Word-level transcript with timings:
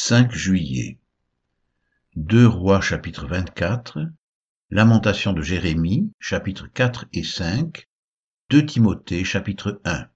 5 0.00 0.32
juillet. 0.32 1.00
2 2.14 2.46
Rois 2.46 2.80
chapitre 2.80 3.26
24, 3.26 3.98
Lamentation 4.70 5.32
de 5.32 5.42
Jérémie 5.42 6.12
chapitre 6.20 6.68
4 6.68 7.06
et 7.12 7.24
5, 7.24 7.88
2 8.50 8.64
Timothée 8.64 9.24
chapitre 9.24 9.80
1. 9.84 10.08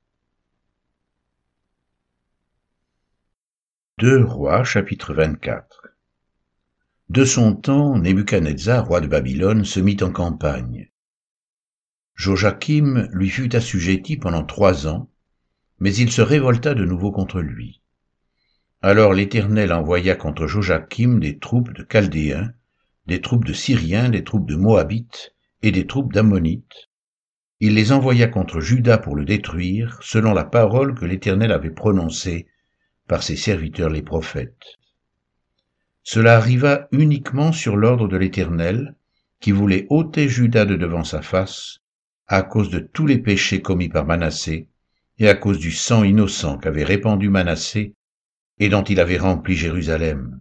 2 3.99 4.25
Rois 4.25 4.63
chapitre 4.63 5.15
24. 5.15 5.89
De 7.09 7.25
son 7.25 7.57
temps, 7.57 7.99
Nebuchadnezzar, 7.99 8.87
roi 8.87 9.01
de 9.01 9.09
Babylone, 9.09 9.65
se 9.65 9.81
mit 9.81 9.97
en 10.01 10.13
campagne. 10.13 10.93
Joachim 12.15 13.09
lui 13.11 13.29
fut 13.29 13.55
assujetti 13.57 14.17
pendant 14.17 14.45
trois 14.45 14.87
ans, 14.87 15.11
mais 15.81 15.93
il 15.93 16.13
se 16.13 16.23
révolta 16.23 16.75
de 16.75 16.85
nouveau 16.85 17.11
contre 17.11 17.41
lui. 17.41 17.82
Alors 18.85 19.15
l'Éternel 19.15 19.73
envoya 19.73 20.17
contre 20.17 20.49
Joachim 20.49 21.21
des 21.21 21.39
troupes 21.39 21.73
de 21.73 21.87
Chaldéens, 21.89 22.53
des 23.07 23.21
troupes 23.21 23.45
de 23.45 23.53
Syriens, 23.53 24.09
des 24.09 24.25
troupes 24.25 24.49
de 24.49 24.57
Moabites 24.57 25.37
et 25.63 25.71
des 25.71 25.87
troupes 25.87 26.13
d'Ammonites. 26.13 26.91
Il 27.61 27.75
les 27.75 27.93
envoya 27.93 28.27
contre 28.27 28.59
Juda 28.59 28.99
pour 28.99 29.15
le 29.15 29.25
détruire, 29.25 30.01
selon 30.03 30.35
la 30.35 30.45
parole 30.45 30.97
que 30.97 31.05
l'Éternel 31.05 31.53
avait 31.53 31.71
prononcée 31.71 32.49
par 33.07 33.23
ses 33.23 33.37
serviteurs 33.37 33.89
les 33.89 34.03
prophètes. 34.03 34.81
Cela 36.03 36.37
arriva 36.37 36.89
uniquement 36.91 37.53
sur 37.53 37.77
l'ordre 37.77 38.09
de 38.09 38.17
l'Éternel, 38.17 38.97
qui 39.39 39.53
voulait 39.53 39.87
ôter 39.91 40.29
Juda 40.29 40.65
de 40.65 40.75
devant 40.75 41.05
sa 41.05 41.23
face, 41.23 41.79
à 42.27 42.43
cause 42.43 42.69
de 42.69 42.81
tous 42.81 43.07
les 43.07 43.19
péchés 43.19 43.63
commis 43.63 43.89
par 43.89 44.07
Manassé, 44.07 44.67
et 45.21 45.29
à 45.29 45.37
cause 45.37 45.61
du 45.61 45.71
sang 45.71 46.03
innocent 46.03 46.59
qu'avait 46.59 46.83
répandu 46.83 47.29
Manassé 47.29 47.95
et 48.59 48.69
dont 48.69 48.85
il 48.85 49.01
avait 49.01 49.19
rempli 49.19 49.57
Jérusalem. 49.57 50.41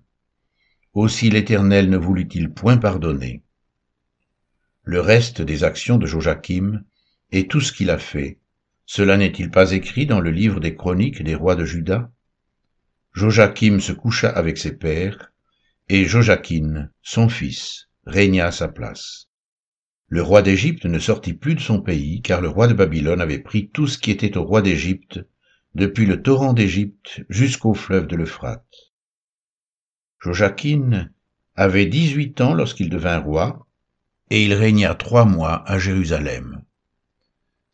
Aussi 0.93 1.29
l'Éternel 1.29 1.89
ne 1.89 1.97
voulut-il 1.97 2.51
point 2.51 2.77
pardonner. 2.77 3.43
Le 4.83 4.99
reste 4.99 5.41
des 5.41 5.63
actions 5.63 5.97
de 5.97 6.05
Joachim 6.05 6.83
et 7.31 7.47
tout 7.47 7.61
ce 7.61 7.71
qu'il 7.71 7.89
a 7.89 7.97
fait, 7.97 8.39
cela 8.85 9.15
n'est-il 9.15 9.49
pas 9.49 9.71
écrit 9.71 10.05
dans 10.05 10.19
le 10.19 10.31
livre 10.31 10.59
des 10.59 10.75
chroniques 10.75 11.23
des 11.23 11.35
rois 11.35 11.55
de 11.55 11.63
Juda? 11.63 12.11
Joachim 13.13 13.79
se 13.79 13.93
coucha 13.93 14.29
avec 14.29 14.57
ses 14.57 14.75
pères, 14.75 15.31
et 15.87 16.05
Joachim, 16.05 16.89
son 17.01 17.29
fils, 17.29 17.87
régna 18.05 18.47
à 18.47 18.51
sa 18.51 18.67
place. 18.67 19.29
Le 20.07 20.21
roi 20.21 20.41
d'Égypte 20.41 20.85
ne 20.85 20.99
sortit 20.99 21.33
plus 21.33 21.55
de 21.55 21.61
son 21.61 21.81
pays, 21.81 22.21
car 22.21 22.41
le 22.41 22.49
roi 22.49 22.67
de 22.67 22.73
Babylone 22.73 23.21
avait 23.21 23.39
pris 23.39 23.69
tout 23.69 23.87
ce 23.87 23.97
qui 23.97 24.11
était 24.11 24.35
au 24.35 24.43
roi 24.43 24.61
d'Égypte 24.61 25.21
depuis 25.75 26.05
le 26.05 26.21
torrent 26.21 26.53
d'Égypte 26.53 27.23
jusqu'au 27.29 27.73
fleuve 27.73 28.07
de 28.07 28.15
l'Euphrate. 28.15 28.91
Joachim 30.19 31.09
avait 31.55 31.85
dix-huit 31.85 32.41
ans 32.41 32.53
lorsqu'il 32.53 32.89
devint 32.89 33.19
roi, 33.19 33.67
et 34.29 34.45
il 34.45 34.53
régna 34.53 34.95
trois 34.95 35.25
mois 35.25 35.63
à 35.69 35.77
Jérusalem. 35.79 36.63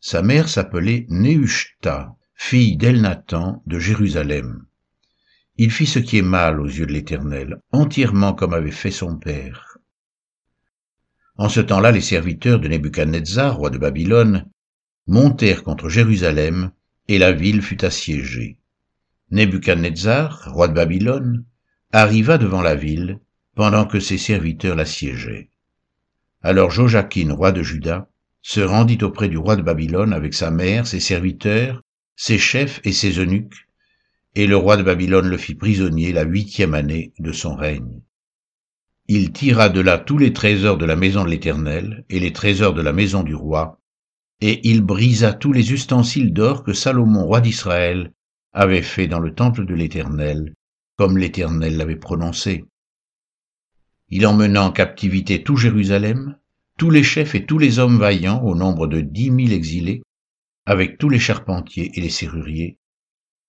Sa 0.00 0.22
mère 0.22 0.48
s'appelait 0.48 1.06
Nehushta, 1.08 2.16
fille 2.34 2.76
d'Elnathan 2.76 3.62
de 3.66 3.78
Jérusalem. 3.78 4.64
Il 5.56 5.72
fit 5.72 5.86
ce 5.86 5.98
qui 5.98 6.18
est 6.18 6.22
mal 6.22 6.60
aux 6.60 6.66
yeux 6.66 6.86
de 6.86 6.92
l'Éternel, 6.92 7.60
entièrement 7.72 8.32
comme 8.32 8.54
avait 8.54 8.70
fait 8.70 8.92
son 8.92 9.18
père. 9.18 9.78
En 11.36 11.48
ce 11.48 11.60
temps-là, 11.60 11.92
les 11.92 12.00
serviteurs 12.00 12.60
de 12.60 12.68
Nebuchadnezzar, 12.68 13.56
roi 13.56 13.70
de 13.70 13.78
Babylone, 13.78 14.48
montèrent 15.06 15.64
contre 15.64 15.88
Jérusalem 15.88 16.70
et 17.08 17.18
la 17.18 17.32
ville 17.32 17.62
fut 17.62 17.84
assiégée. 17.84 18.58
Nebuchadnezzar, 19.30 20.52
roi 20.52 20.68
de 20.68 20.74
Babylone, 20.74 21.44
arriva 21.92 22.38
devant 22.38 22.62
la 22.62 22.74
ville, 22.74 23.20
pendant 23.54 23.86
que 23.86 23.98
ses 23.98 24.18
serviteurs 24.18 24.76
l'assiégeaient. 24.76 25.50
Alors 26.42 26.70
Joachim, 26.70 27.32
roi 27.32 27.50
de 27.50 27.62
Juda, 27.62 28.08
se 28.42 28.60
rendit 28.60 29.02
auprès 29.02 29.28
du 29.28 29.36
roi 29.36 29.56
de 29.56 29.62
Babylone 29.62 30.12
avec 30.12 30.34
sa 30.34 30.50
mère, 30.50 30.86
ses 30.86 31.00
serviteurs, 31.00 31.82
ses 32.14 32.38
chefs 32.38 32.80
et 32.84 32.92
ses 32.92 33.18
eunuques, 33.18 33.68
et 34.34 34.46
le 34.46 34.56
roi 34.56 34.76
de 34.76 34.82
Babylone 34.82 35.28
le 35.28 35.36
fit 35.36 35.54
prisonnier 35.54 36.12
la 36.12 36.22
huitième 36.22 36.74
année 36.74 37.12
de 37.18 37.32
son 37.32 37.56
règne. 37.56 38.00
Il 39.08 39.32
tira 39.32 39.68
de 39.68 39.80
là 39.80 39.98
tous 39.98 40.18
les 40.18 40.32
trésors 40.32 40.76
de 40.76 40.84
la 40.84 40.94
maison 40.94 41.24
de 41.24 41.30
l'Éternel 41.30 42.04
et 42.10 42.20
les 42.20 42.32
trésors 42.32 42.74
de 42.74 42.82
la 42.82 42.92
maison 42.92 43.22
du 43.22 43.34
roi, 43.34 43.80
et 44.40 44.68
il 44.68 44.82
brisa 44.82 45.32
tous 45.32 45.52
les 45.52 45.72
ustensiles 45.72 46.32
d'or 46.32 46.62
que 46.62 46.72
Salomon, 46.72 47.24
roi 47.24 47.40
d'Israël, 47.40 48.12
avait 48.52 48.82
fait 48.82 49.06
dans 49.06 49.18
le 49.18 49.34
temple 49.34 49.66
de 49.66 49.74
l'Éternel, 49.74 50.54
comme 50.96 51.18
l'Éternel 51.18 51.76
l'avait 51.76 51.96
prononcé. 51.96 52.64
Il 54.08 54.26
emmena 54.26 54.62
en 54.62 54.72
captivité 54.72 55.42
tout 55.42 55.56
Jérusalem, 55.56 56.36
tous 56.78 56.90
les 56.90 57.02
chefs 57.02 57.34
et 57.34 57.44
tous 57.44 57.58
les 57.58 57.78
hommes 57.78 57.98
vaillants, 57.98 58.42
au 58.42 58.54
nombre 58.54 58.86
de 58.86 59.00
dix 59.00 59.30
mille 59.30 59.52
exilés, 59.52 60.02
avec 60.66 60.98
tous 60.98 61.08
les 61.08 61.18
charpentiers 61.18 61.90
et 61.94 62.00
les 62.00 62.10
serruriers. 62.10 62.78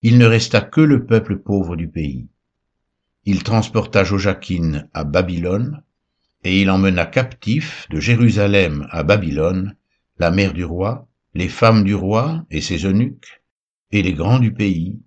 Il 0.01 0.17
ne 0.17 0.25
resta 0.25 0.61
que 0.61 0.81
le 0.81 1.05
peuple 1.05 1.37
pauvre 1.37 1.75
du 1.75 1.87
pays. 1.87 2.27
Il 3.25 3.43
transporta 3.43 4.03
Joachim 4.03 4.87
à 4.93 5.03
Babylone, 5.03 5.83
et 6.43 6.61
il 6.61 6.69
emmena 6.69 7.05
captif 7.05 7.87
de 7.89 7.99
Jérusalem 7.99 8.87
à 8.91 9.03
Babylone 9.03 9.75
la 10.19 10.31
mère 10.31 10.53
du 10.53 10.65
roi, 10.65 11.07
les 11.33 11.47
femmes 11.47 11.83
du 11.85 11.95
roi 11.95 12.45
et 12.51 12.59
ses 12.61 12.85
eunuques, 12.85 13.41
et 13.91 14.03
les 14.03 14.13
grands 14.13 14.39
du 14.39 14.53
pays, 14.53 14.99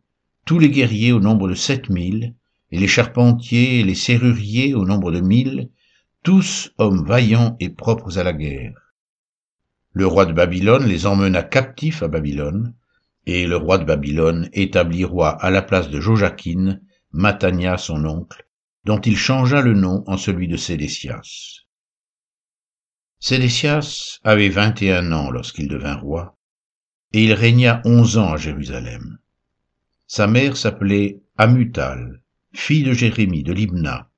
tous 0.47 0.59
les 0.59 0.71
guerriers 0.71 1.13
au 1.13 1.21
nombre 1.21 1.49
de 1.49 1.55
sept 1.55 1.91
mille, 1.91 2.35
et 2.71 2.79
les 2.79 2.89
charpentiers 2.89 3.81
et 3.81 3.85
les 3.85 3.95
serruriers 3.95 4.75
au 4.75 4.87
nombre 4.87 5.13
de 5.13 5.21
mille, 5.21 5.69
tous 6.23 6.73
hommes 6.79 7.05
vaillants 7.05 7.57
et 7.61 7.69
propres 7.69 8.19
à 8.19 8.23
la 8.23 8.33
guerre. 8.33 8.95
Le 9.93 10.07
roi 10.07 10.25
de 10.25 10.33
Babylone 10.33 10.87
les 10.87 11.07
emmena 11.07 11.43
captifs 11.43 12.03
à 12.03 12.09
Babylone, 12.09 12.75
et 13.27 13.47
le 13.47 13.57
roi 13.57 13.77
de 13.77 13.85
Babylone 13.85 14.49
établit 14.55 15.05
roi 15.05 15.31
à 15.31 15.51
la 15.51 15.61
place 15.61 15.91
de 15.91 16.01
Joachim, 16.01 16.81
Matania 17.13 17.77
son 17.77 18.07
oncle, 18.07 18.49
dont 18.85 19.01
il 19.01 19.19
changea 19.19 19.61
le 19.61 19.75
nom 19.75 20.03
en 20.07 20.17
celui 20.17 20.49
de 20.49 20.57
Sédécias. 20.57 21.67
Sédécias 23.25 24.19
avait 24.25 24.49
vingt 24.49 24.83
et 24.83 24.93
un 24.93 25.13
ans 25.13 25.31
lorsqu'il 25.31 25.69
devint 25.69 25.95
roi, 25.95 26.37
et 27.13 27.23
il 27.23 27.33
régna 27.35 27.81
onze 27.85 28.19
ans 28.19 28.33
à 28.33 28.37
Jérusalem. 28.37 29.21
Sa 30.09 30.27
mère 30.27 30.57
s'appelait 30.57 31.21
Amutal, 31.39 32.21
fille 32.53 32.83
de 32.83 32.93
Jérémie 32.93 33.45
de 33.45 33.53
Libna. 33.53 34.11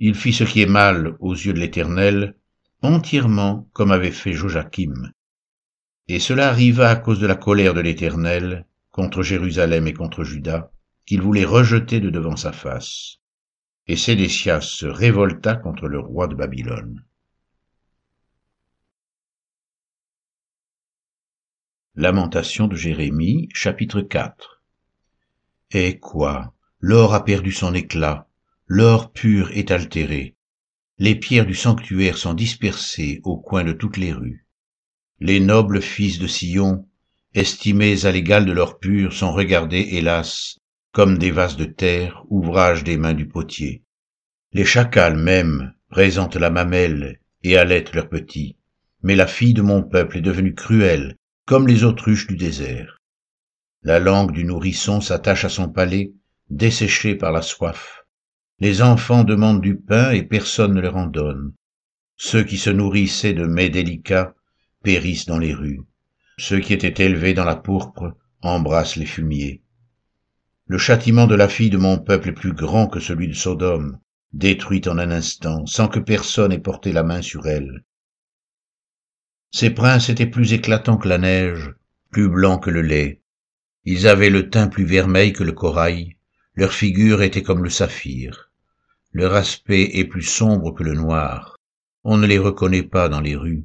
Il 0.00 0.16
fit 0.16 0.32
ce 0.32 0.42
qui 0.42 0.60
est 0.60 0.66
mal 0.66 1.14
aux 1.20 1.34
yeux 1.34 1.52
de 1.52 1.60
l'Éternel, 1.60 2.34
entièrement 2.82 3.68
comme 3.74 3.92
avait 3.92 4.10
fait 4.10 4.32
Joachim. 4.32 5.12
Et 6.08 6.18
cela 6.18 6.48
arriva 6.48 6.90
à 6.90 6.96
cause 6.96 7.20
de 7.20 7.28
la 7.28 7.36
colère 7.36 7.74
de 7.74 7.80
l'Éternel 7.80 8.66
contre 8.90 9.22
Jérusalem 9.22 9.86
et 9.86 9.94
contre 9.94 10.24
Juda, 10.24 10.72
qu'il 11.06 11.22
voulait 11.22 11.44
rejeter 11.44 12.00
de 12.00 12.10
devant 12.10 12.34
sa 12.34 12.50
face. 12.50 13.18
Et 13.86 13.94
Sédécias 13.94 14.62
se 14.62 14.86
révolta 14.86 15.54
contre 15.54 15.86
le 15.86 16.00
roi 16.00 16.26
de 16.26 16.34
Babylone. 16.34 17.04
Lamentation 22.00 22.68
de 22.68 22.76
Jérémie, 22.76 23.48
chapitre 23.52 24.02
4 24.02 24.62
Eh 25.72 25.98
quoi 25.98 26.54
L'or 26.78 27.12
a 27.12 27.24
perdu 27.24 27.50
son 27.50 27.74
éclat, 27.74 28.28
l'or 28.68 29.10
pur 29.10 29.50
est 29.50 29.72
altéré, 29.72 30.36
les 30.98 31.16
pierres 31.16 31.44
du 31.44 31.56
sanctuaire 31.56 32.16
sont 32.16 32.34
dispersées 32.34 33.20
au 33.24 33.36
coin 33.36 33.64
de 33.64 33.72
toutes 33.72 33.96
les 33.96 34.12
rues. 34.12 34.46
Les 35.18 35.40
nobles 35.40 35.82
fils 35.82 36.20
de 36.20 36.28
Sion, 36.28 36.86
estimés 37.34 38.06
à 38.06 38.12
l'égal 38.12 38.46
de 38.46 38.52
l'or 38.52 38.78
pur, 38.78 39.12
sont 39.12 39.32
regardés, 39.32 39.88
hélas, 39.90 40.60
comme 40.92 41.18
des 41.18 41.32
vases 41.32 41.56
de 41.56 41.64
terre, 41.64 42.22
ouvrage 42.28 42.84
des 42.84 42.96
mains 42.96 43.14
du 43.14 43.26
potier. 43.26 43.82
Les 44.52 44.64
chacals 44.64 45.18
même 45.18 45.74
présentent 45.88 46.36
la 46.36 46.50
mamelle 46.50 47.18
et 47.42 47.56
allaitent 47.56 47.92
leurs 47.92 48.08
petits, 48.08 48.56
mais 49.02 49.16
la 49.16 49.26
fille 49.26 49.54
de 49.54 49.62
mon 49.62 49.82
peuple 49.82 50.18
est 50.18 50.20
devenue 50.20 50.54
cruelle, 50.54 51.16
comme 51.48 51.66
les 51.66 51.82
autruches 51.82 52.26
du 52.26 52.36
désert. 52.36 52.98
La 53.82 53.98
langue 54.00 54.32
du 54.32 54.44
nourrisson 54.44 55.00
s'attache 55.00 55.46
à 55.46 55.48
son 55.48 55.70
palais, 55.70 56.12
desséché 56.50 57.14
par 57.14 57.32
la 57.32 57.40
soif. 57.40 58.04
Les 58.58 58.82
enfants 58.82 59.24
demandent 59.24 59.62
du 59.62 59.78
pain 59.78 60.10
et 60.10 60.24
personne 60.24 60.74
ne 60.74 60.80
leur 60.82 60.96
en 60.96 61.06
donne. 61.06 61.54
Ceux 62.16 62.44
qui 62.44 62.58
se 62.58 62.68
nourrissaient 62.68 63.32
de 63.32 63.46
mets 63.46 63.70
délicats 63.70 64.34
périssent 64.82 65.24
dans 65.24 65.38
les 65.38 65.54
rues. 65.54 65.80
Ceux 66.36 66.60
qui 66.60 66.74
étaient 66.74 67.02
élevés 67.02 67.32
dans 67.32 67.46
la 67.46 67.56
pourpre 67.56 68.14
embrassent 68.42 68.96
les 68.96 69.06
fumiers. 69.06 69.62
Le 70.66 70.76
châtiment 70.76 71.26
de 71.26 71.34
la 71.34 71.48
fille 71.48 71.70
de 71.70 71.78
mon 71.78 71.96
peuple 71.96 72.28
est 72.28 72.32
plus 72.32 72.52
grand 72.52 72.88
que 72.88 73.00
celui 73.00 73.26
de 73.26 73.32
Sodome, 73.32 73.98
détruite 74.34 74.86
en 74.86 74.98
un 74.98 75.10
instant, 75.10 75.64
sans 75.64 75.88
que 75.88 75.98
personne 75.98 76.52
ait 76.52 76.58
porté 76.58 76.92
la 76.92 77.04
main 77.04 77.22
sur 77.22 77.46
elle. 77.46 77.84
Ces 79.50 79.70
princes 79.70 80.08
étaient 80.08 80.26
plus 80.26 80.52
éclatants 80.52 80.98
que 80.98 81.08
la 81.08 81.18
neige, 81.18 81.74
plus 82.10 82.28
blancs 82.28 82.62
que 82.62 82.70
le 82.70 82.82
lait. 82.82 83.22
Ils 83.84 84.06
avaient 84.06 84.30
le 84.30 84.50
teint 84.50 84.68
plus 84.68 84.84
vermeil 84.84 85.32
que 85.32 85.44
le 85.44 85.52
corail, 85.52 86.16
Leur 86.54 86.72
figure 86.72 87.22
était 87.22 87.42
comme 87.42 87.62
le 87.62 87.70
saphir. 87.70 88.50
Leur 89.12 89.34
aspect 89.34 89.90
est 89.94 90.04
plus 90.04 90.22
sombre 90.22 90.72
que 90.72 90.82
le 90.82 90.94
noir. 90.94 91.56
On 92.02 92.16
ne 92.16 92.26
les 92.26 92.38
reconnaît 92.38 92.82
pas 92.82 93.08
dans 93.08 93.20
les 93.20 93.36
rues. 93.36 93.64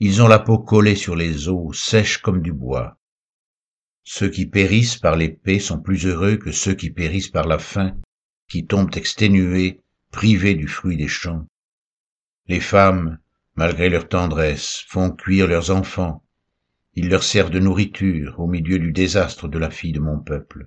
Ils 0.00 0.20
ont 0.22 0.28
la 0.28 0.40
peau 0.40 0.58
collée 0.58 0.96
sur 0.96 1.14
les 1.14 1.48
os, 1.48 1.78
sèche 1.78 2.18
comme 2.18 2.42
du 2.42 2.52
bois. 2.52 2.98
Ceux 4.02 4.28
qui 4.28 4.46
périssent 4.46 4.98
par 4.98 5.14
l'épée 5.16 5.60
sont 5.60 5.80
plus 5.80 6.04
heureux 6.06 6.36
que 6.36 6.50
ceux 6.50 6.74
qui 6.74 6.90
périssent 6.90 7.30
par 7.30 7.46
la 7.46 7.58
faim, 7.58 7.96
qui 8.48 8.66
tombent 8.66 8.96
exténués, 8.96 9.80
privés 10.10 10.56
du 10.56 10.66
fruit 10.66 10.96
des 10.96 11.08
champs. 11.08 11.46
Les 12.48 12.60
femmes, 12.60 13.18
malgré 13.54 13.88
leur 13.88 14.08
tendresse, 14.08 14.84
font 14.88 15.10
cuire 15.10 15.46
leurs 15.46 15.70
enfants. 15.70 16.24
Ils 16.94 17.08
leur 17.08 17.22
servent 17.22 17.50
de 17.50 17.58
nourriture 17.58 18.38
au 18.38 18.46
milieu 18.46 18.78
du 18.78 18.92
désastre 18.92 19.48
de 19.48 19.58
la 19.58 19.70
fille 19.70 19.92
de 19.92 20.00
mon 20.00 20.18
peuple. 20.18 20.66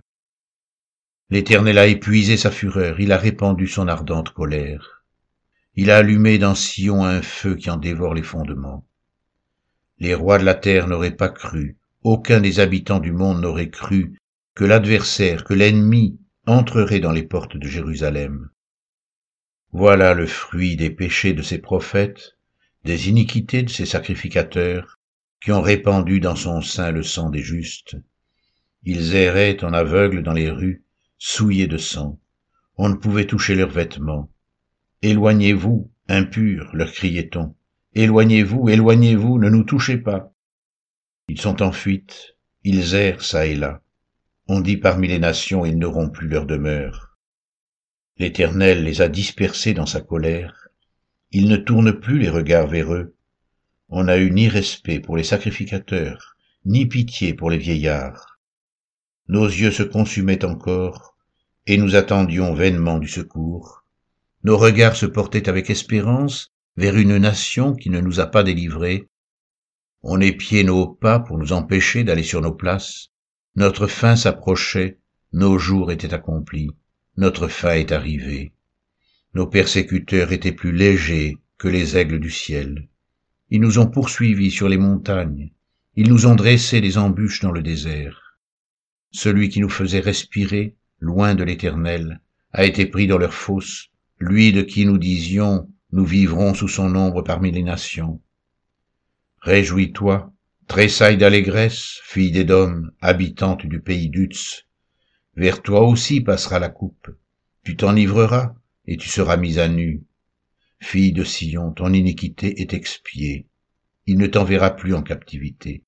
L'Éternel 1.29 1.77
a 1.77 1.87
épuisé 1.87 2.37
sa 2.37 2.51
fureur, 2.51 2.99
il 2.99 3.11
a 3.11 3.17
répandu 3.17 3.67
son 3.67 3.87
ardente 3.87 4.29
colère. 4.29 5.03
Il 5.75 5.91
a 5.91 5.97
allumé 5.97 6.37
dans 6.37 6.55
Sion 6.55 7.03
un 7.03 7.21
feu 7.21 7.55
qui 7.55 7.69
en 7.69 7.77
dévore 7.77 8.13
les 8.13 8.23
fondements. 8.23 8.87
Les 9.97 10.13
rois 10.13 10.37
de 10.37 10.43
la 10.43 10.55
terre 10.55 10.87
n'auraient 10.87 11.15
pas 11.15 11.29
cru, 11.29 11.77
aucun 12.03 12.39
des 12.39 12.59
habitants 12.59 12.99
du 12.99 13.11
monde 13.11 13.41
n'aurait 13.41 13.69
cru 13.69 14.19
que 14.53 14.63
l'adversaire, 14.63 15.43
que 15.43 15.53
l'ennemi 15.53 16.19
entrerait 16.45 16.99
dans 16.99 17.11
les 17.11 17.23
portes 17.23 17.57
de 17.57 17.67
Jérusalem. 17.67 18.49
Voilà 19.71 20.13
le 20.13 20.27
fruit 20.27 20.75
des 20.75 20.91
péchés 20.91 21.33
de 21.33 21.41
ses 21.41 21.57
prophètes, 21.57 22.37
des 22.85 23.09
iniquités 23.09 23.63
de 23.63 23.69
ses 23.69 23.85
sacrificateurs, 23.85 24.99
qui 25.41 25.51
ont 25.51 25.61
répandu 25.61 26.19
dans 26.19 26.35
son 26.35 26.61
sein 26.61 26.91
le 26.91 27.03
sang 27.03 27.29
des 27.29 27.41
justes. 27.41 27.97
Ils 28.83 29.15
erraient 29.15 29.63
en 29.63 29.73
aveugles 29.73 30.23
dans 30.23 30.33
les 30.33 30.49
rues, 30.49 30.85
souillés 31.17 31.67
de 31.67 31.77
sang. 31.77 32.19
On 32.77 32.89
ne 32.89 32.95
pouvait 32.95 33.25
toucher 33.25 33.55
leurs 33.55 33.71
vêtements. 33.71 34.31
Éloignez-vous, 35.01 35.91
impurs, 36.07 36.69
leur 36.73 36.91
criait-on. 36.91 37.55
Éloignez-vous, 37.95 38.69
éloignez-vous, 38.69 39.39
ne 39.39 39.49
nous 39.49 39.63
touchez 39.63 39.97
pas. 39.97 40.31
Ils 41.27 41.41
sont 41.41 41.63
en 41.63 41.71
fuite, 41.71 42.35
ils 42.63 42.93
errent 42.93 43.21
çà 43.21 43.47
et 43.47 43.55
là. 43.55 43.81
On 44.47 44.61
dit 44.61 44.77
parmi 44.77 45.07
les 45.07 45.19
nations, 45.19 45.65
ils 45.65 45.77
n'auront 45.77 46.09
plus 46.09 46.27
leur 46.27 46.45
demeure. 46.45 47.17
L'Éternel 48.17 48.83
les 48.83 49.01
a 49.01 49.09
dispersés 49.09 49.73
dans 49.73 49.87
sa 49.87 50.01
colère. 50.01 50.64
Il 51.31 51.47
ne 51.49 51.57
tourne 51.57 51.99
plus 51.99 52.19
les 52.19 52.29
regards 52.29 52.67
vers 52.67 52.93
eux. 52.93 53.15
On 53.89 54.05
n'a 54.05 54.17
eu 54.17 54.31
ni 54.31 54.47
respect 54.47 54.99
pour 54.99 55.17
les 55.17 55.23
sacrificateurs, 55.23 56.35
ni 56.65 56.85
pitié 56.85 57.33
pour 57.33 57.49
les 57.49 57.57
vieillards. 57.57 58.39
Nos 59.27 59.45
yeux 59.45 59.71
se 59.71 59.83
consumaient 59.83 60.45
encore, 60.45 61.15
et 61.67 61.77
nous 61.77 61.95
attendions 61.95 62.53
vainement 62.53 62.99
du 62.99 63.07
secours. 63.07 63.83
Nos 64.43 64.57
regards 64.57 64.95
se 64.95 65.05
portaient 65.05 65.49
avec 65.49 65.69
espérance 65.69 66.51
vers 66.77 66.95
une 66.95 67.17
nation 67.17 67.73
qui 67.73 67.89
ne 67.89 68.01
nous 68.01 68.19
a 68.19 68.27
pas 68.27 68.43
délivrés, 68.43 69.07
on 70.07 70.21
épiait 70.21 70.63
nos 70.63 70.85
pas 70.85 71.19
pour 71.19 71.39
nous 71.39 71.51
empêcher 71.51 72.03
d'aller 72.03 72.21
sur 72.21 72.39
nos 72.39 72.53
places. 72.53 73.09
Notre 73.55 73.87
fin 73.87 74.15
s'approchait, 74.15 74.99
nos 75.33 75.57
jours 75.57 75.91
étaient 75.91 76.13
accomplis, 76.13 76.69
notre 77.17 77.47
fin 77.47 77.71
est 77.71 77.91
arrivée. 77.91 78.53
Nos 79.35 79.47
persécuteurs 79.47 80.31
étaient 80.31 80.53
plus 80.53 80.71
légers 80.71 81.37
que 81.57 81.67
les 81.67 81.97
aigles 81.97 82.21
du 82.21 82.31
ciel. 82.31 82.87
Ils 83.49 83.59
nous 83.59 83.79
ont 83.79 83.87
poursuivis 83.87 84.49
sur 84.49 84.69
les 84.69 84.77
montagnes, 84.77 85.51
ils 85.97 86.07
nous 86.07 86.25
ont 86.25 86.35
dressé 86.35 86.79
des 86.79 86.97
embûches 86.97 87.41
dans 87.41 87.51
le 87.51 87.61
désert. 87.61 88.37
Celui 89.11 89.49
qui 89.49 89.59
nous 89.59 89.69
faisait 89.69 89.99
respirer, 89.99 90.77
loin 90.99 91.35
de 91.35 91.43
l'Éternel, 91.43 92.21
a 92.53 92.63
été 92.63 92.85
pris 92.85 93.07
dans 93.07 93.17
leur 93.17 93.33
fosse, 93.33 93.89
lui 94.19 94.53
de 94.53 94.61
qui 94.61 94.85
nous 94.85 94.97
disions, 94.97 95.69
nous 95.91 96.05
vivrons 96.05 96.53
sous 96.53 96.69
son 96.69 96.95
ombre 96.95 97.21
parmi 97.21 97.51
les 97.51 97.63
nations. 97.63 98.21
Réjouis-toi, 99.41 100.31
tressaille 100.67 101.17
d'allégresse, 101.17 101.99
fille 102.05 102.31
d'Édom, 102.31 102.83
habitante 103.01 103.65
du 103.65 103.81
pays 103.81 104.09
d'Utz. 104.09 104.65
Vers 105.35 105.61
toi 105.61 105.81
aussi 105.85 106.21
passera 106.21 106.59
la 106.59 106.69
coupe. 106.69 107.09
Tu 107.63 107.75
t'enivreras, 107.75 108.55
et 108.87 108.97
tu 108.97 109.09
seras 109.09 109.37
mise 109.37 109.59
à 109.59 109.67
nu. 109.67 110.03
Fille 110.79 111.13
de 111.13 111.23
Sion, 111.23 111.71
ton 111.71 111.93
iniquité 111.93 112.61
est 112.61 112.73
expiée. 112.73 113.47
Il 114.05 114.17
ne 114.17 114.27
t'enverra 114.27 114.75
plus 114.75 114.93
en 114.93 115.01
captivité. 115.01 115.83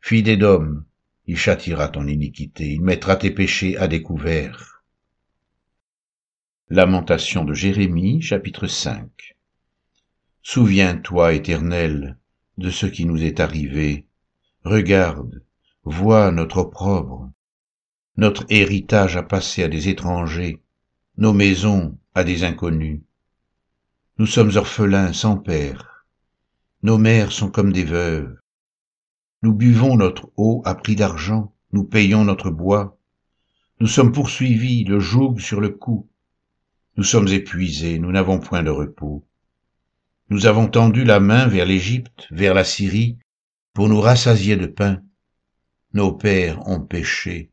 Fille 0.00 0.22
d'Édom, 0.22 0.82
il 1.26 1.36
châtira 1.36 1.88
ton 1.88 2.06
iniquité, 2.06 2.72
il 2.72 2.80
mettra 2.80 3.16
tes 3.16 3.30
péchés 3.30 3.76
à 3.76 3.86
découvert. 3.86 4.82
Lamentation 6.68 7.44
de 7.44 7.52
Jérémie, 7.52 8.22
chapitre 8.22 8.66
5 8.66 9.36
Souviens-toi, 10.42 11.34
Éternel, 11.34 12.16
de 12.56 12.70
ce 12.70 12.86
qui 12.86 13.04
nous 13.04 13.22
est 13.22 13.40
arrivé. 13.40 14.06
Regarde, 14.64 15.42
vois 15.84 16.30
notre 16.30 16.58
opprobre. 16.58 17.30
Notre 18.16 18.46
héritage 18.48 19.16
a 19.16 19.22
passé 19.22 19.62
à 19.62 19.68
des 19.68 19.88
étrangers, 19.88 20.62
nos 21.18 21.32
maisons 21.32 21.98
à 22.14 22.24
des 22.24 22.44
inconnus. 22.44 23.00
Nous 24.18 24.26
sommes 24.26 24.56
orphelins 24.56 25.12
sans 25.12 25.36
père. 25.36 26.06
Nos 26.82 26.98
mères 26.98 27.32
sont 27.32 27.50
comme 27.50 27.72
des 27.72 27.84
veuves. 27.84 28.36
Nous 29.42 29.54
buvons 29.54 29.96
notre 29.96 30.30
eau 30.36 30.62
à 30.64 30.74
prix 30.74 30.96
d'argent, 30.96 31.54
nous 31.72 31.84
payons 31.84 32.24
notre 32.24 32.50
bois. 32.50 32.98
Nous 33.80 33.86
sommes 33.86 34.12
poursuivis, 34.12 34.84
le 34.84 34.98
joug 34.98 35.38
sur 35.38 35.60
le 35.60 35.70
cou. 35.70 36.08
Nous 36.96 37.04
sommes 37.04 37.28
épuisés, 37.28 37.98
nous 37.98 38.12
n'avons 38.12 38.40
point 38.40 38.62
de 38.62 38.70
repos. 38.70 39.24
Nous 40.28 40.46
avons 40.46 40.68
tendu 40.68 41.04
la 41.04 41.20
main 41.20 41.46
vers 41.46 41.64
l'Égypte, 41.64 42.26
vers 42.30 42.54
la 42.54 42.64
Syrie, 42.64 43.18
pour 43.72 43.88
nous 43.88 44.00
rassasier 44.00 44.56
de 44.56 44.66
pain. 44.66 45.02
Nos 45.94 46.12
pères 46.12 46.66
ont 46.68 46.80
péché. 46.80 47.50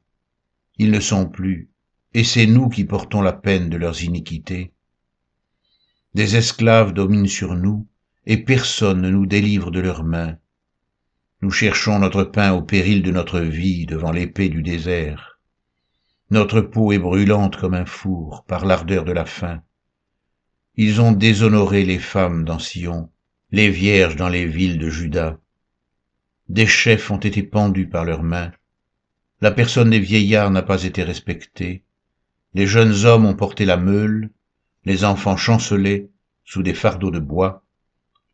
Ils 0.78 0.92
ne 0.92 1.00
sont 1.00 1.28
plus, 1.28 1.70
et 2.18 2.24
c'est 2.24 2.48
nous 2.48 2.68
qui 2.68 2.84
portons 2.84 3.22
la 3.22 3.32
peine 3.32 3.70
de 3.70 3.78
leurs 3.78 4.04
iniquités. 4.04 4.74
Des 6.16 6.36
esclaves 6.36 6.92
dominent 6.92 7.28
sur 7.28 7.54
nous, 7.54 7.86
et 8.26 8.38
personne 8.38 9.02
ne 9.02 9.12
nous 9.12 9.28
délivre 9.28 9.70
de 9.70 9.80
leurs 9.80 10.04
mains. 10.04 10.36
Nous 11.44 11.52
cherchons 11.52 12.00
notre 12.00 12.24
pain 12.24 12.54
au 12.54 12.64
péril 12.64 13.04
de 13.04 13.12
notre 13.12 13.40
vie 13.40 13.86
devant 13.86 14.12
l'épée 14.12 14.50
du 14.50 14.64
désert. 14.64 15.40
Notre 16.32 16.60
peau 16.60 16.92
est 16.92 16.98
brûlante 16.98 17.56
comme 17.56 17.76
un 17.76 17.86
four 17.86 18.46
par 18.48 18.66
l'ardeur 18.66 19.06
de 19.06 19.12
la 19.12 19.26
faim. 19.26 19.62
Ils 20.76 21.00
ont 21.00 21.12
déshonoré 21.12 21.86
les 21.86 22.00
femmes 22.00 22.46
dans 22.46 22.58
Sion, 22.58 23.12
les 23.52 23.70
vierges 23.70 24.16
dans 24.16 24.30
les 24.30 24.48
villes 24.48 24.80
de 24.80 24.90
Juda. 24.90 25.38
Des 26.50 26.66
chefs 26.66 27.12
ont 27.12 27.20
été 27.20 27.44
pendus 27.44 27.88
par 27.88 28.06
leurs 28.06 28.24
mains. 28.24 28.54
La 29.40 29.52
personne 29.52 29.92
des 29.92 30.00
vieillards 30.00 30.50
n'a 30.50 30.64
pas 30.64 30.84
été 30.84 31.04
respectée. 31.04 31.84
Les 32.58 32.68
jeunes 32.68 33.06
hommes 33.06 33.26
ont 33.26 33.36
porté 33.36 33.64
la 33.64 33.78
meule, 33.78 34.30
les 34.84 35.06
enfants 35.06 35.38
chancelaient 35.38 36.10
sous 36.44 36.62
des 36.62 36.74
fardeaux 36.74 37.12
de 37.12 37.20
bois. 37.20 37.64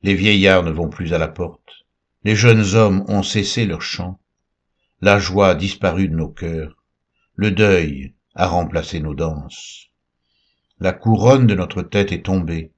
Les 0.02 0.16
vieillards 0.16 0.64
ne 0.64 0.72
vont 0.72 0.90
plus 0.90 1.14
à 1.14 1.20
la 1.20 1.28
porte. 1.28 1.86
Les 2.24 2.36
jeunes 2.36 2.74
hommes 2.74 3.06
ont 3.08 3.22
cessé 3.22 3.68
leur 3.68 3.84
chant. 3.84 4.20
La 5.02 5.20
joie 5.20 5.50
a 5.50 5.56
disparu 5.56 6.08
de 6.08 6.16
nos 6.16 6.30
cœurs. 6.30 6.84
Le 7.36 7.52
deuil 7.52 8.16
a 8.34 8.48
remplacé 8.48 9.00
nos 9.00 9.14
danses 9.14 9.94
la 10.84 10.92
couronne 10.92 11.48
de 11.48 11.56
notre 11.56 11.82
tête 11.82 12.12
est 12.12 12.26
tombée. 12.26 12.74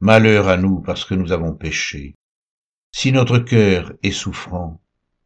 Malheur 0.00 0.48
à 0.48 0.56
nous 0.56 0.80
parce 0.80 1.04
que 1.04 1.14
nous 1.14 1.30
avons 1.30 1.52
péché. 1.52 2.16
Si 2.90 3.12
notre 3.12 3.38
cœur 3.38 3.92
est 4.02 4.12
souffrant, 4.12 4.80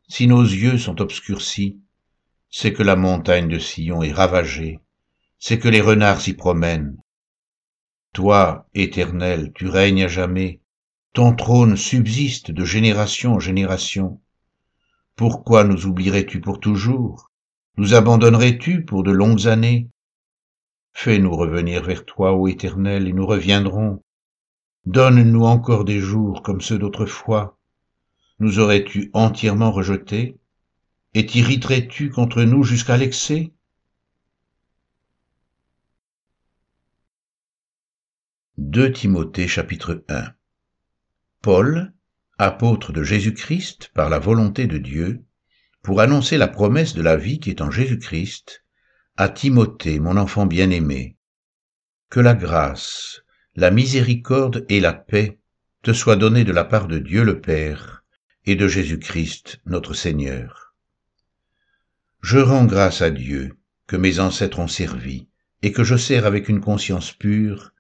si 0.09 0.27
nos 0.27 0.43
yeux 0.43 0.79
sont 0.79 1.01
obscurcis, 1.01 1.79
c'est 2.59 2.73
que 2.73 2.83
la 2.83 2.97
montagne 2.97 3.49
de 3.49 3.59
Sion 3.59 4.03
est 4.03 4.15
ravagée, 4.15 4.81
c'est 5.39 5.59
que 5.59 5.69
les 5.69 5.83
renards 5.83 6.23
s'y 6.23 6.33
promènent. 6.33 6.97
Toi, 8.15 8.67
Éternel, 8.73 9.53
tu 9.55 9.69
règnes 9.69 10.05
à 10.05 10.09
jamais, 10.09 10.63
ton 11.13 11.35
trône 11.35 11.77
subsiste 11.77 12.53
de 12.53 12.65
génération 12.65 13.35
en 13.35 13.41
génération. 13.41 14.23
Pourquoi 15.17 15.65
nous 15.65 15.85
oublierais-tu 15.85 16.41
pour 16.41 16.59
toujours? 16.59 17.31
Nous 17.77 17.93
abandonnerais-tu 17.93 18.87
pour 18.87 19.03
de 19.03 19.11
longues 19.11 19.49
années? 19.49 19.91
Fais-nous 20.95 21.37
revenir 21.37 21.83
vers 21.83 22.07
toi, 22.07 22.33
ô 22.33 22.49
Éternel, 22.49 23.07
et 23.07 23.13
nous 23.13 23.27
reviendrons. 23.27 24.03
Donne-nous 24.87 25.45
encore 25.45 25.85
des 25.85 26.01
jours 26.01 26.43
comme 26.43 26.63
ceux 26.63 26.79
d'autrefois. 26.79 27.59
Nous 28.39 28.61
aurais-tu 28.61 29.11
entièrement 29.13 29.73
rejetés? 29.73 30.39
Et 31.19 31.25
t'irriterais-tu 31.25 32.11
contre 32.11 32.43
nous 32.43 32.63
jusqu'à 32.63 32.99
l'excès? 32.99 33.51
Deux 38.59 38.93
Timothée 38.93 39.49
chapitre 39.49 40.05
1 40.11 40.35
Paul, 41.41 41.95
apôtre 42.37 42.93
de 42.93 43.03
Jésus-Christ 43.03 43.93
par 43.95 44.11
la 44.11 44.19
volonté 44.19 44.67
de 44.67 44.77
Dieu, 44.77 45.25
pour 45.83 46.03
annoncer 46.03 46.37
la 46.37 46.49
promesse 46.49 46.93
de 46.93 47.01
la 47.01 47.17
vie 47.17 47.41
qui 47.41 47.49
est 47.49 47.63
en 47.63 47.71
Jésus-Christ, 47.71 48.63
à 49.17 49.31
Timothée, 49.31 49.99
mon 49.99 50.19
enfant 50.19 50.45
bien-aimé, 50.45 51.17
que 52.11 52.21
la 52.21 52.35
grâce, 52.35 53.23
la 53.55 53.71
miséricorde 53.71 54.67
et 54.69 54.81
la 54.81 54.93
paix 54.93 55.39
te 55.83 55.95
soient 55.95 56.17
données 56.17 56.45
de 56.45 56.53
la 56.53 56.65
part 56.65 56.89
de 56.89 56.99
Dieu 56.99 57.25
le 57.25 57.41
Père 57.41 58.05
et 58.45 58.55
de 58.55 58.69
Jésus-Christ 58.69 59.63
notre 59.65 59.95
Seigneur. 59.95 60.66
Je 62.23 62.39
rends 62.39 62.65
grâce 62.65 63.03
à 63.03 63.11
Dieu 63.11 63.57
que 63.87 63.97
mes 63.97 64.21
ancêtres 64.21 64.59
ont 64.59 64.69
servi 64.69 65.29
et 65.63 65.73
que 65.73 65.85
je 65.85 65.97
sers 65.97 66.27
avec 66.27 66.49
une 66.49 66.61
conscience 66.61 67.13
pure, 67.13 67.73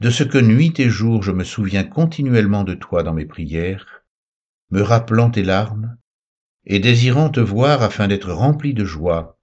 de 0.00 0.10
ce 0.10 0.24
que 0.24 0.38
nuit 0.38 0.74
et 0.78 0.90
jour 0.90 1.22
je 1.22 1.32
me 1.32 1.44
souviens 1.44 1.84
continuellement 1.84 2.64
de 2.64 2.74
toi 2.74 3.02
dans 3.02 3.14
mes 3.14 3.24
prières, 3.24 4.02
me 4.70 4.82
rappelant 4.82 5.30
tes 5.30 5.42
larmes, 5.42 5.96
et 6.64 6.78
désirant 6.78 7.30
te 7.30 7.40
voir 7.40 7.82
afin 7.82 8.08
d'être 8.08 8.32
rempli 8.32 8.74
de 8.74 8.84
joie, 8.84 9.38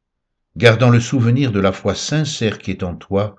gardant 0.58 0.90
le 0.90 1.00
souvenir 1.00 1.52
de 1.52 1.60
la 1.60 1.72
foi 1.72 1.96
sincère 1.96 2.60
qui 2.60 2.72
est 2.72 2.84
en 2.84 2.96
toi, 2.96 3.36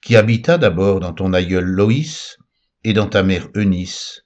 qui 0.00 0.16
habita 0.16 0.58
d'abord 0.58 1.00
dans 1.00 1.12
ton 1.12 1.32
aïeul 1.32 1.64
Loïs 1.64 2.38
et 2.84 2.92
dans 2.92 3.08
ta 3.08 3.22
mère 3.22 3.48
Eunice, 3.54 4.24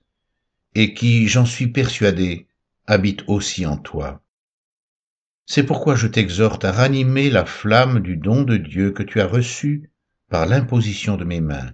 et 0.75 0.95
qui, 0.95 1.29
j'en 1.29 1.47
suis 1.47 1.69
persuadé, 1.69 2.47
habite 2.87 3.25
aussi 3.27 3.67
en 3.67 3.77
toi. 3.77 4.23
C'est 5.47 5.65
pourquoi 5.65 5.97
je 5.97 6.07
t'exhorte 6.07 6.65
à 6.65 6.73
ranimer 6.73 7.31
la 7.31 7.45
flamme 7.45 8.01
du 8.01 8.17
don 8.17 8.43
de 8.43 8.57
Dieu 8.57 8.93
que 8.93 9.03
tu 9.03 9.21
as 9.21 9.27
reçu 9.27 9.91
par 10.29 10.47
l'imposition 10.47 11.17
de 11.17 11.25
mes 11.25 11.41
mains. 11.41 11.73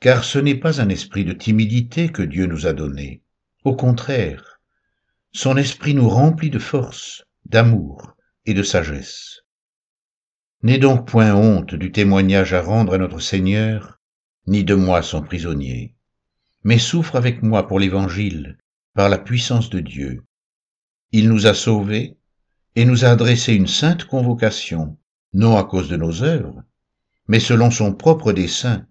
Car 0.00 0.24
ce 0.24 0.38
n'est 0.38 0.58
pas 0.58 0.80
un 0.80 0.88
esprit 0.88 1.24
de 1.24 1.32
timidité 1.32 2.08
que 2.08 2.22
Dieu 2.22 2.46
nous 2.46 2.66
a 2.66 2.72
donné. 2.72 3.22
Au 3.64 3.76
contraire, 3.76 4.60
son 5.32 5.56
esprit 5.56 5.94
nous 5.94 6.08
remplit 6.08 6.50
de 6.50 6.58
force, 6.58 7.24
d'amour 7.44 8.16
et 8.46 8.54
de 8.54 8.62
sagesse. 8.62 9.42
N'aie 10.62 10.78
donc 10.78 11.06
point 11.06 11.34
honte 11.34 11.74
du 11.74 11.92
témoignage 11.92 12.52
à 12.52 12.60
rendre 12.60 12.94
à 12.94 12.98
notre 12.98 13.20
Seigneur, 13.20 14.00
ni 14.46 14.64
de 14.64 14.74
moi 14.74 15.02
son 15.02 15.22
prisonnier, 15.22 15.94
mais 16.64 16.78
souffre 16.78 17.16
avec 17.16 17.42
moi 17.42 17.66
pour 17.66 17.78
l'Évangile, 17.78 18.58
par 18.94 19.08
la 19.08 19.18
puissance 19.18 19.70
de 19.70 19.80
Dieu. 19.80 20.24
Il 21.12 21.28
nous 21.28 21.46
a 21.46 21.54
sauvés, 21.54 22.18
et 22.76 22.84
nous 22.84 23.04
a 23.04 23.08
adressé 23.08 23.54
une 23.54 23.66
sainte 23.66 24.04
convocation, 24.04 24.96
non 25.32 25.56
à 25.56 25.64
cause 25.64 25.88
de 25.88 25.96
nos 25.96 26.22
œuvres, 26.22 26.62
mais 27.28 27.40
selon 27.40 27.70
son 27.70 27.94
propre 27.94 28.32
dessein, 28.32 28.86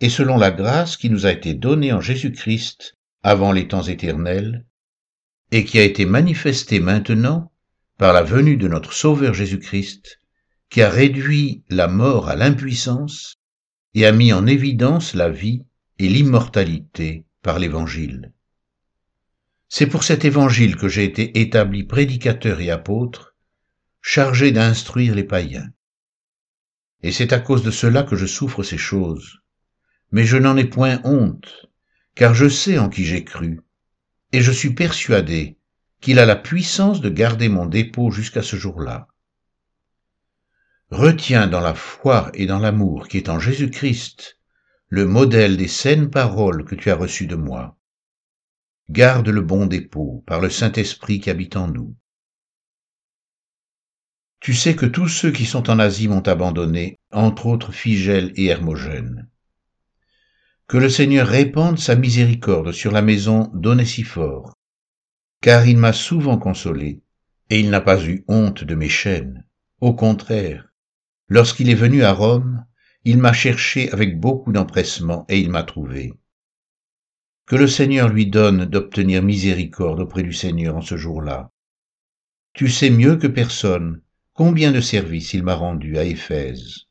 et 0.00 0.10
selon 0.10 0.36
la 0.36 0.50
grâce 0.50 0.96
qui 0.96 1.10
nous 1.10 1.26
a 1.26 1.32
été 1.32 1.54
donnée 1.54 1.92
en 1.92 2.00
Jésus-Christ 2.00 2.96
avant 3.22 3.52
les 3.52 3.68
temps 3.68 3.82
éternels, 3.82 4.66
et 5.50 5.64
qui 5.64 5.78
a 5.78 5.84
été 5.84 6.04
manifestée 6.04 6.80
maintenant 6.80 7.52
par 7.98 8.12
la 8.12 8.22
venue 8.22 8.56
de 8.56 8.68
notre 8.68 8.92
Sauveur 8.92 9.34
Jésus-Christ, 9.34 10.20
qui 10.68 10.82
a 10.82 10.90
réduit 10.90 11.64
la 11.70 11.88
mort 11.88 12.28
à 12.28 12.36
l'impuissance 12.36 13.36
et 13.94 14.04
a 14.04 14.12
mis 14.12 14.32
en 14.32 14.46
évidence 14.46 15.14
la 15.14 15.30
vie 15.30 15.64
et 15.98 16.08
l'immortalité 16.08 17.24
par 17.42 17.58
l'Évangile. 17.58 18.32
C'est 19.68 19.86
pour 19.86 20.04
cet 20.04 20.24
évangile 20.24 20.76
que 20.76 20.88
j'ai 20.88 21.04
été 21.04 21.40
établi 21.40 21.82
prédicateur 21.82 22.60
et 22.60 22.70
apôtre, 22.70 23.34
chargé 24.00 24.52
d'instruire 24.52 25.14
les 25.14 25.24
païens. 25.24 25.68
Et 27.02 27.10
c'est 27.10 27.32
à 27.32 27.40
cause 27.40 27.62
de 27.62 27.70
cela 27.70 28.04
que 28.04 28.16
je 28.16 28.26
souffre 28.26 28.62
ces 28.62 28.78
choses. 28.78 29.40
Mais 30.12 30.24
je 30.24 30.36
n'en 30.36 30.56
ai 30.56 30.64
point 30.64 31.00
honte, 31.04 31.66
car 32.14 32.34
je 32.34 32.48
sais 32.48 32.78
en 32.78 32.88
qui 32.88 33.04
j'ai 33.04 33.24
cru, 33.24 33.60
et 34.32 34.40
je 34.40 34.52
suis 34.52 34.72
persuadé 34.72 35.58
qu'il 36.00 36.18
a 36.20 36.26
la 36.26 36.36
puissance 36.36 37.00
de 37.00 37.08
garder 37.08 37.48
mon 37.48 37.66
dépôt 37.66 38.10
jusqu'à 38.10 38.42
ce 38.42 38.56
jour-là. 38.56 39.08
Retiens 40.90 41.48
dans 41.48 41.60
la 41.60 41.74
foi 41.74 42.30
et 42.34 42.46
dans 42.46 42.60
l'amour 42.60 43.08
qui 43.08 43.16
est 43.16 43.28
en 43.28 43.40
Jésus-Christ 43.40 44.38
le 44.88 45.04
modèle 45.04 45.56
des 45.56 45.66
saines 45.66 46.10
paroles 46.10 46.64
que 46.64 46.76
tu 46.76 46.90
as 46.92 46.94
reçues 46.94 47.26
de 47.26 47.34
moi 47.34 47.75
garde 48.88 49.28
le 49.28 49.42
bon 49.42 49.66
dépôt 49.66 50.22
par 50.26 50.40
le 50.40 50.48
Saint-Esprit 50.48 51.20
qui 51.20 51.30
habite 51.30 51.56
en 51.56 51.68
nous. 51.68 51.96
Tu 54.40 54.54
sais 54.54 54.76
que 54.76 54.86
tous 54.86 55.08
ceux 55.08 55.32
qui 55.32 55.44
sont 55.44 55.70
en 55.70 55.78
Asie 55.78 56.08
m'ont 56.08 56.20
abandonné, 56.20 57.00
entre 57.10 57.46
autres 57.46 57.72
Figel 57.72 58.32
et 58.36 58.46
Hermogène. 58.46 59.28
Que 60.68 60.76
le 60.76 60.88
Seigneur 60.88 61.26
répande 61.26 61.78
sa 61.78 61.96
miséricorde 61.96 62.72
sur 62.72 62.92
la 62.92 63.02
maison 63.02 63.50
d'Onésiphore, 63.54 64.54
car 65.40 65.66
il 65.66 65.78
m'a 65.78 65.92
souvent 65.92 66.38
consolé, 66.38 67.02
et 67.50 67.60
il 67.60 67.70
n'a 67.70 67.80
pas 67.80 68.04
eu 68.04 68.24
honte 68.28 68.64
de 68.64 68.74
mes 68.74 68.88
chaînes. 68.88 69.44
Au 69.80 69.94
contraire, 69.94 70.72
lorsqu'il 71.28 71.70
est 71.70 71.74
venu 71.74 72.02
à 72.02 72.12
Rome, 72.12 72.64
il 73.04 73.18
m'a 73.18 73.32
cherché 73.32 73.90
avec 73.92 74.20
beaucoup 74.20 74.52
d'empressement, 74.52 75.24
et 75.28 75.38
il 75.38 75.50
m'a 75.50 75.62
trouvé. 75.62 76.14
Que 77.46 77.54
le 77.54 77.68
Seigneur 77.68 78.08
lui 78.08 78.26
donne 78.26 78.64
d'obtenir 78.64 79.22
miséricorde 79.22 80.00
auprès 80.00 80.24
du 80.24 80.32
Seigneur 80.32 80.76
en 80.76 80.82
ce 80.82 80.96
jour-là. 80.96 81.52
Tu 82.54 82.68
sais 82.68 82.90
mieux 82.90 83.16
que 83.16 83.28
personne 83.28 84.02
combien 84.32 84.72
de 84.72 84.80
services 84.80 85.32
il 85.32 85.44
m'a 85.44 85.54
rendu 85.54 85.96
à 85.96 86.04
Éphèse. 86.04 86.86